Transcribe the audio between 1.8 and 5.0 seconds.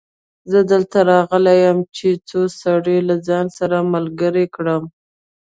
چې څو سړي له ځانه سره ملګري کړم.